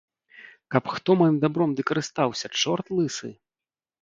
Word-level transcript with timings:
Каб 0.75 0.87
хто 0.93 1.15
маім 1.19 1.37
дабром 1.43 1.75
ды 1.81 1.85
карыстаўся, 1.91 2.53
чорт 2.63 2.85
лысы? 2.97 3.29